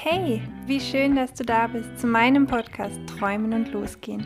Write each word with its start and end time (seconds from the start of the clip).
Hey, 0.00 0.40
wie 0.64 0.78
schön, 0.78 1.16
dass 1.16 1.34
du 1.34 1.42
da 1.42 1.66
bist 1.66 1.98
zu 1.98 2.06
meinem 2.06 2.46
Podcast 2.46 3.00
Träumen 3.08 3.52
und 3.52 3.72
Losgehen. 3.72 4.24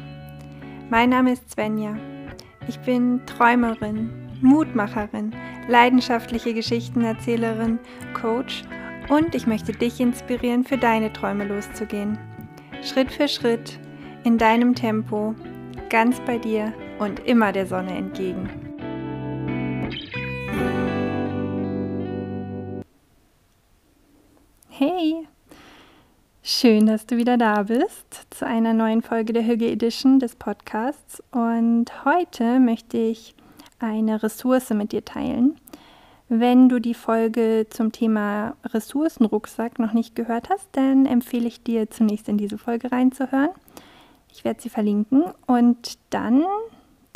Mein 0.90 1.08
Name 1.08 1.32
ist 1.32 1.50
Svenja. 1.50 1.96
Ich 2.68 2.78
bin 2.80 3.24
Träumerin, 3.24 4.10
Mutmacherin, 4.42 5.34
leidenschaftliche 5.68 6.52
Geschichtenerzählerin, 6.52 7.78
Coach 8.12 8.64
und 9.08 9.34
ich 9.34 9.46
möchte 9.46 9.72
dich 9.72 9.98
inspirieren, 9.98 10.62
für 10.62 10.76
deine 10.76 11.10
Träume 11.10 11.46
loszugehen. 11.46 12.18
Schritt 12.82 13.10
für 13.10 13.26
Schritt, 13.26 13.80
in 14.24 14.36
deinem 14.36 14.74
Tempo, 14.74 15.34
ganz 15.88 16.20
bei 16.26 16.36
dir 16.36 16.74
und 16.98 17.20
immer 17.20 17.50
der 17.50 17.66
Sonne 17.66 17.96
entgegen. 17.96 18.50
Hey, 24.68 25.26
schön, 26.62 26.86
dass 26.86 27.06
du 27.06 27.16
wieder 27.16 27.36
da 27.36 27.64
bist 27.64 28.28
zu 28.30 28.46
einer 28.46 28.72
neuen 28.72 29.02
Folge 29.02 29.32
der 29.32 29.44
Hüge 29.44 29.68
Edition 29.68 30.20
des 30.20 30.36
Podcasts. 30.36 31.20
Und 31.32 31.86
heute 32.04 32.60
möchte 32.60 32.98
ich 32.98 33.34
eine 33.80 34.22
Ressource 34.22 34.70
mit 34.70 34.92
dir 34.92 35.04
teilen. 35.04 35.56
Wenn 36.28 36.68
du 36.68 36.78
die 36.78 36.94
Folge 36.94 37.66
zum 37.68 37.90
Thema 37.90 38.54
Ressourcenrucksack 38.64 39.80
noch 39.80 39.92
nicht 39.92 40.14
gehört 40.14 40.50
hast, 40.50 40.68
dann 40.70 41.04
empfehle 41.04 41.48
ich 41.48 41.64
dir 41.64 41.90
zunächst 41.90 42.28
in 42.28 42.38
diese 42.38 42.58
Folge 42.58 42.92
reinzuhören. 42.92 43.50
Ich 44.32 44.44
werde 44.44 44.62
sie 44.62 44.70
verlinken 44.70 45.24
und 45.48 45.98
dann 46.10 46.44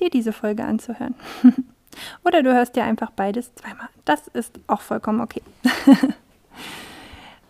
dir 0.01 0.11
diese 0.11 0.33
Folge 0.33 0.65
anzuhören. 0.65 1.15
Oder 2.25 2.43
du 2.43 2.53
hörst 2.53 2.75
dir 2.75 2.83
einfach 2.83 3.13
beides 3.13 3.55
zweimal. 3.55 3.91
Das 4.05 4.27
ist 4.27 4.59
auch 4.67 4.81
vollkommen 4.81 5.21
okay. 5.21 5.43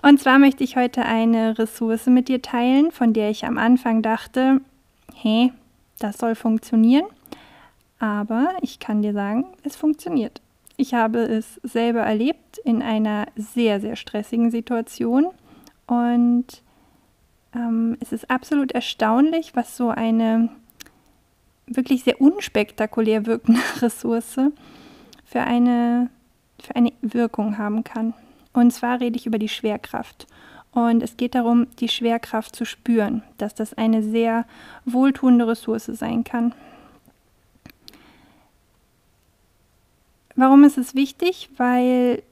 Und 0.07 0.21
zwar 0.21 0.39
möchte 0.39 0.63
ich 0.63 0.77
heute 0.77 1.05
eine 1.05 1.59
Ressource 1.59 2.07
mit 2.07 2.29
dir 2.29 2.41
teilen, 2.41 2.93
von 2.93 3.13
der 3.13 3.29
ich 3.29 3.45
am 3.45 3.59
Anfang 3.59 4.03
dachte, 4.03 4.61
hey, 5.13 5.53
das 5.99 6.19
soll 6.19 6.37
funktionieren. 6.37 7.07
Aber 7.99 8.51
ich 8.61 8.79
kann 8.79 9.03
dir 9.03 9.13
sagen, 9.13 9.47
es 9.65 9.75
funktioniert. 9.75 10.41
Ich 10.77 10.95
habe 10.95 11.23
es 11.23 11.61
selber 11.65 12.03
erlebt 12.03 12.59
in 12.59 12.83
einer 12.83 13.27
sehr, 13.35 13.81
sehr 13.81 13.97
stressigen 13.97 14.53
Situation. 14.53 15.27
Und 15.89 16.63
ähm, 17.53 17.97
es 17.99 18.13
ist 18.13 18.31
absolut 18.31 18.71
erstaunlich, 18.71 19.57
was 19.57 19.77
so 19.77 19.89
eine 19.89 20.51
wirklich 21.67 22.05
sehr 22.05 22.21
unspektakulär 22.21 23.27
wirkende 23.27 23.61
Ressource 23.83 24.39
für 25.25 25.41
eine, 25.41 26.11
für 26.63 26.77
eine 26.77 26.93
Wirkung 27.03 27.59
haben 27.59 27.83
kann. 27.83 28.15
Und 28.57 28.71
zwar 28.71 29.01
rede 29.01 29.19
ich 29.19 29.27
über 29.27 29.39
die 29.39 29.51
Schwerkraft. 29.51 30.27
Und 30.73 31.03
es 31.03 31.19
geht 31.19 31.35
darum, 31.35 31.67
die 31.79 31.91
Schwerkraft 31.91 32.57
zu 32.57 32.65
spüren, 32.65 33.23
dass 33.37 33.55
das 33.55 33.75
eine 33.75 34.03
sehr 34.03 34.47
wohltuende 34.87 35.47
Ressource 35.47 35.85
sein 35.85 36.25
kann. 36.25 36.55
Warum 40.37 40.65
ist 40.65 40.79
es 40.79 40.95
wichtig? 40.95 41.51
Weil 41.59 42.23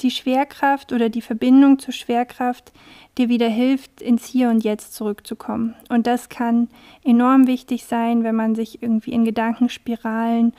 die 0.00 0.10
Schwerkraft 0.10 0.92
oder 0.92 1.08
die 1.08 1.22
Verbindung 1.22 1.78
zur 1.78 1.94
Schwerkraft 1.94 2.72
dir 3.16 3.30
wieder 3.30 3.48
hilft, 3.48 4.02
ins 4.02 4.26
Hier 4.26 4.50
und 4.50 4.64
Jetzt 4.64 4.94
zurückzukommen. 4.94 5.74
Und 5.88 6.06
das 6.06 6.28
kann 6.28 6.68
enorm 7.02 7.46
wichtig 7.46 7.84
sein, 7.84 8.24
wenn 8.24 8.36
man 8.36 8.54
sich 8.54 8.82
irgendwie 8.82 9.12
in 9.12 9.24
Gedankenspiralen 9.24 10.52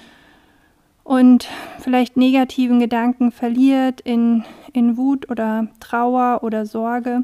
und 1.04 1.48
vielleicht 1.80 2.18
negativen 2.18 2.80
Gedanken 2.80 3.32
verliert 3.32 4.02
in, 4.02 4.44
in 4.72 4.98
Wut 4.98 5.30
oder 5.30 5.68
Trauer 5.80 6.40
oder 6.44 6.66
Sorge, 6.66 7.24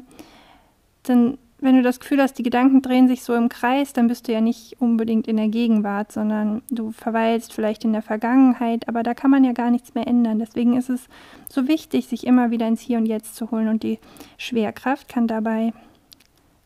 dann, 1.04 1.38
wenn 1.60 1.76
du 1.76 1.82
das 1.82 2.00
Gefühl 2.00 2.20
hast, 2.20 2.34
die 2.34 2.42
Gedanken 2.42 2.82
drehen 2.82 3.08
sich 3.08 3.22
so 3.22 3.34
im 3.34 3.48
Kreis, 3.48 3.92
dann 3.92 4.08
bist 4.08 4.28
du 4.28 4.32
ja 4.32 4.40
nicht 4.40 4.76
unbedingt 4.80 5.26
in 5.26 5.36
der 5.36 5.48
Gegenwart, 5.48 6.12
sondern 6.12 6.62
du 6.70 6.92
verweilst 6.92 7.54
vielleicht 7.54 7.84
in 7.84 7.92
der 7.92 8.02
Vergangenheit, 8.02 8.86
aber 8.88 9.02
da 9.02 9.14
kann 9.14 9.30
man 9.30 9.44
ja 9.44 9.52
gar 9.52 9.70
nichts 9.70 9.94
mehr 9.94 10.06
ändern. 10.06 10.38
Deswegen 10.38 10.76
ist 10.76 10.90
es 10.90 11.08
so 11.48 11.66
wichtig, 11.68 12.06
sich 12.06 12.26
immer 12.26 12.50
wieder 12.50 12.68
ins 12.68 12.80
Hier 12.80 12.98
und 12.98 13.06
Jetzt 13.06 13.34
zu 13.34 13.50
holen 13.50 13.68
und 13.68 13.82
die 13.82 13.98
Schwerkraft 14.36 15.08
kann 15.08 15.26
dabei 15.26 15.72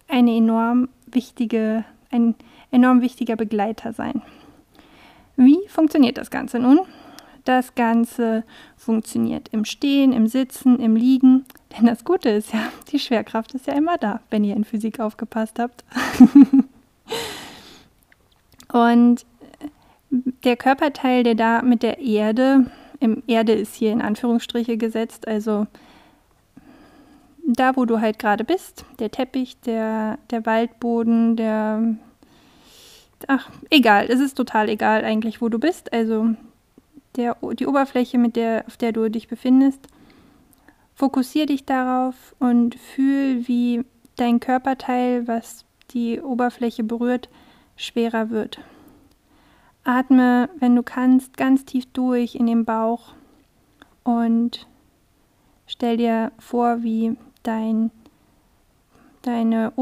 eine 0.09 0.37
enorm 0.37 0.89
wichtige, 1.07 1.85
ein 2.11 2.35
enorm 2.71 3.01
wichtiger 3.01 3.37
Begleiter 3.37 3.93
sein. 3.93 4.23
Wie 5.37 5.59
funktioniert 5.69 6.19
das 6.19 6.31
Ganze 6.31 6.59
nun? 6.59 6.81
Das 7.45 7.75
Ganze 7.75 8.45
funktioniert 8.77 9.49
im 9.53 9.65
Stehen, 9.65 10.13
im 10.13 10.27
Sitzen, 10.27 10.79
im 10.81 10.97
Liegen. 10.97 11.45
Denn 11.77 11.87
das 11.87 12.05
Gute 12.05 12.31
ist 12.31 12.53
ja, 12.53 12.71
die 12.91 12.99
Schwerkraft 12.99 13.55
ist 13.55 13.67
ja 13.67 13.75
immer 13.75 13.99
da, 13.99 14.21
wenn 14.31 14.45
ihr 14.45 14.57
in 14.57 14.65
Physik 14.65 15.01
aufgepasst 15.01 15.59
habt. 15.59 15.85
Und 18.73 19.27
der 20.45 20.57
Körperteil, 20.57 21.23
der 21.23 21.35
da 21.35 21.63
mit 21.63 21.83
der 21.83 21.99
Erde, 21.99 22.67
im 23.01 23.23
Erde 23.27 23.53
ist 23.53 23.75
hier 23.75 23.93
in 23.93 24.01
Anführungsstriche 24.01 24.77
gesetzt, 24.79 25.29
also 25.29 25.67
da, 27.47 27.77
wo 27.77 27.85
du 27.85 28.01
halt 28.01 28.19
gerade 28.19 28.43
bist, 28.45 28.87
der 28.99 29.11
Teppich, 29.11 29.61
der, 29.61 30.19
der 30.31 30.47
Waldboden, 30.47 31.37
der 31.37 31.97
ach, 33.29 33.51
egal, 33.71 34.07
es 34.09 34.21
ist 34.21 34.35
total 34.35 34.69
egal 34.69 35.05
eigentlich, 35.05 35.41
wo 35.41 35.49
du 35.49 35.59
bist. 35.59 35.93
Also 35.93 36.35
der, 37.17 37.37
die 37.59 37.67
Oberfläche, 37.67 38.19
mit 38.19 38.37
der, 38.37 38.65
auf 38.67 38.77
der 38.77 38.93
du 38.93 39.09
dich 39.11 39.29
befindest. 39.29 39.87
Fokussiere 40.95 41.47
dich 41.47 41.65
darauf 41.65 42.35
und 42.39 42.77
fühl, 42.77 43.49
wie 43.49 43.85
dein 44.17 44.41
Körperteil, 44.41 45.27
was 45.27 45.65
die 45.91 46.21
Oberfläche 46.21 46.85
berührt, 46.85 47.29
schwerer 47.77 48.31
wird. 48.31 48.61
Atme, 49.83 50.49
wenn 50.59 50.77
du 50.77 50.83
kannst, 50.83 51.37
ganz 51.37 51.65
tief 51.65 51.87
durch 51.93 52.37
in 52.37 52.47
den 52.47 52.65
Bauch 52.65 53.13
und 54.03 54.67
stell 55.67 55.97
dir 55.97 56.33
vor, 56.39 56.83
wie 56.83 57.17
dein, 57.43 57.91
deine 59.23 59.73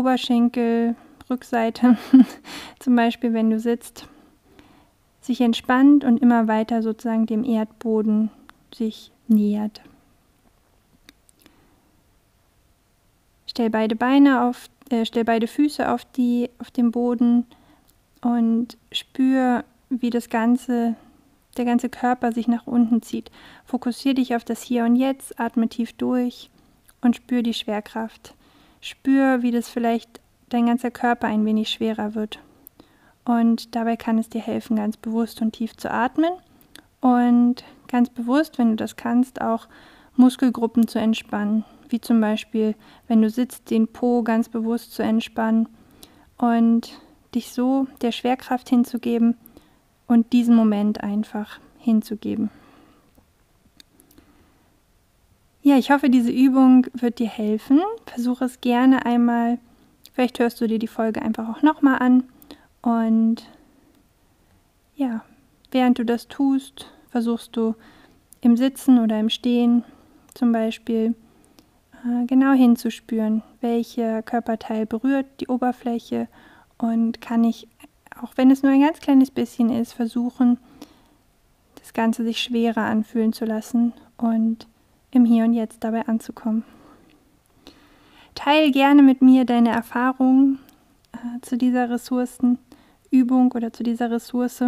Oberschenkelrückseite, 1.32 1.96
zum 2.78 2.96
Beispiel 2.96 3.32
wenn 3.32 3.50
du 3.50 3.58
sitzt, 3.58 4.06
sich 5.20 5.40
entspannt 5.40 6.04
und 6.04 6.20
immer 6.20 6.48
weiter 6.48 6.82
sozusagen 6.82 7.26
dem 7.26 7.44
Erdboden 7.44 8.30
sich 8.74 9.12
nähert. 9.28 9.80
Stell 13.46 13.70
beide 13.70 13.96
Beine 13.96 14.44
auf, 14.44 14.68
äh, 14.90 15.04
stell 15.04 15.24
beide 15.24 15.46
Füße 15.46 15.90
auf, 15.90 16.04
die, 16.04 16.50
auf 16.58 16.70
den 16.70 16.90
Boden 16.90 17.46
und 18.22 18.76
spür, 18.90 19.64
wie 19.90 20.10
das 20.10 20.30
ganze, 20.30 20.96
der 21.56 21.66
ganze 21.66 21.88
Körper 21.88 22.32
sich 22.32 22.48
nach 22.48 22.66
unten 22.66 23.02
zieht. 23.02 23.30
Fokussiere 23.66 24.14
dich 24.14 24.34
auf 24.34 24.44
das 24.44 24.62
Hier 24.62 24.84
und 24.84 24.96
Jetzt, 24.96 25.38
atme 25.38 25.68
tief 25.68 25.92
durch 25.92 26.50
und 27.02 27.16
spür 27.16 27.42
die 27.42 27.54
Schwerkraft. 27.54 28.34
Spür, 28.80 29.42
wie 29.42 29.50
das 29.50 29.68
vielleicht 29.68 30.20
dein 30.52 30.66
ganzer 30.66 30.90
Körper 30.90 31.26
ein 31.26 31.44
wenig 31.44 31.70
schwerer 31.70 32.14
wird. 32.14 32.38
Und 33.24 33.74
dabei 33.74 33.96
kann 33.96 34.18
es 34.18 34.28
dir 34.28 34.40
helfen, 34.40 34.76
ganz 34.76 34.96
bewusst 34.96 35.40
und 35.42 35.52
tief 35.52 35.76
zu 35.76 35.90
atmen 35.90 36.32
und 37.00 37.64
ganz 37.88 38.10
bewusst, 38.10 38.58
wenn 38.58 38.70
du 38.70 38.76
das 38.76 38.96
kannst, 38.96 39.40
auch 39.40 39.68
Muskelgruppen 40.16 40.88
zu 40.88 40.98
entspannen, 40.98 41.64
wie 41.88 42.00
zum 42.00 42.20
Beispiel, 42.20 42.74
wenn 43.06 43.22
du 43.22 43.30
sitzt, 43.30 43.70
den 43.70 43.88
Po 43.88 44.22
ganz 44.22 44.48
bewusst 44.48 44.92
zu 44.92 45.02
entspannen 45.02 45.68
und 46.38 46.98
dich 47.34 47.52
so 47.52 47.86
der 48.00 48.12
Schwerkraft 48.12 48.68
hinzugeben 48.68 49.36
und 50.06 50.32
diesen 50.32 50.54
Moment 50.54 51.02
einfach 51.02 51.60
hinzugeben. 51.78 52.50
Ja, 55.62 55.76
ich 55.76 55.92
hoffe, 55.92 56.10
diese 56.10 56.32
Übung 56.32 56.86
wird 56.92 57.20
dir 57.20 57.28
helfen. 57.28 57.80
Versuche 58.06 58.46
es 58.46 58.60
gerne 58.60 59.06
einmal. 59.06 59.58
Vielleicht 60.12 60.38
hörst 60.38 60.60
du 60.60 60.66
dir 60.66 60.78
die 60.78 60.88
Folge 60.88 61.22
einfach 61.22 61.48
auch 61.48 61.62
nochmal 61.62 61.98
an 62.00 62.24
und 62.82 63.46
ja, 64.94 65.24
während 65.70 65.98
du 65.98 66.04
das 66.04 66.28
tust, 66.28 66.90
versuchst 67.10 67.56
du 67.56 67.74
im 68.40 68.56
Sitzen 68.56 68.98
oder 68.98 69.18
im 69.18 69.30
Stehen 69.30 69.84
zum 70.34 70.52
Beispiel 70.52 71.14
äh, 72.04 72.26
genau 72.26 72.52
hinzuspüren, 72.52 73.42
welcher 73.60 74.22
Körperteil 74.22 74.86
berührt 74.86 75.26
die 75.40 75.48
Oberfläche 75.48 76.28
und 76.78 77.20
kann 77.20 77.44
ich, 77.44 77.68
auch 78.20 78.32
wenn 78.36 78.50
es 78.50 78.62
nur 78.62 78.72
ein 78.72 78.82
ganz 78.82 79.00
kleines 79.00 79.30
bisschen 79.30 79.70
ist, 79.70 79.92
versuchen, 79.92 80.58
das 81.76 81.92
Ganze 81.92 82.24
sich 82.24 82.40
schwerer 82.40 82.82
anfühlen 82.82 83.32
zu 83.32 83.44
lassen 83.44 83.92
und 84.18 84.66
im 85.10 85.24
Hier 85.24 85.44
und 85.44 85.52
Jetzt 85.52 85.84
dabei 85.84 86.06
anzukommen. 86.06 86.64
Teil 88.34 88.70
gerne 88.70 89.02
mit 89.02 89.22
mir 89.22 89.44
deine 89.44 89.70
Erfahrungen 89.70 90.58
äh, 91.12 91.40
zu 91.42 91.56
dieser 91.56 91.90
Ressourcen 91.90 92.58
Übung 93.12 93.52
oder 93.52 93.72
zu 93.72 93.82
dieser 93.82 94.10
Ressource 94.10 94.64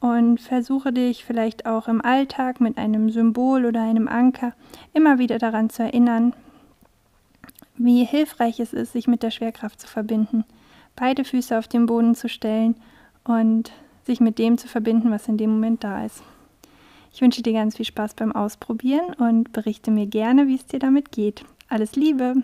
und 0.00 0.40
versuche 0.40 0.92
dich 0.92 1.24
vielleicht 1.24 1.64
auch 1.64 1.86
im 1.86 2.04
Alltag 2.04 2.60
mit 2.60 2.76
einem 2.76 3.08
Symbol 3.10 3.64
oder 3.64 3.82
einem 3.82 4.08
Anker 4.08 4.52
immer 4.92 5.18
wieder 5.18 5.38
daran 5.38 5.70
zu 5.70 5.84
erinnern, 5.84 6.34
wie 7.76 8.04
hilfreich 8.04 8.58
es 8.58 8.72
ist, 8.72 8.92
sich 8.92 9.06
mit 9.06 9.22
der 9.22 9.30
Schwerkraft 9.30 9.80
zu 9.80 9.86
verbinden, 9.86 10.44
beide 10.96 11.24
Füße 11.24 11.56
auf 11.56 11.68
den 11.68 11.86
Boden 11.86 12.16
zu 12.16 12.28
stellen 12.28 12.74
und 13.24 13.72
sich 14.04 14.20
mit 14.20 14.38
dem 14.38 14.58
zu 14.58 14.66
verbinden, 14.66 15.12
was 15.12 15.28
in 15.28 15.36
dem 15.36 15.50
Moment 15.50 15.84
da 15.84 16.04
ist. 16.04 16.22
Ich 17.14 17.20
wünsche 17.20 17.42
dir 17.42 17.52
ganz 17.52 17.76
viel 17.76 17.86
Spaß 17.86 18.14
beim 18.14 18.32
Ausprobieren 18.32 19.14
und 19.14 19.52
berichte 19.52 19.90
mir 19.90 20.06
gerne, 20.06 20.48
wie 20.48 20.56
es 20.56 20.66
dir 20.66 20.80
damit 20.80 21.12
geht. 21.12 21.44
Alles 21.72 21.96
Liebe! 21.96 22.34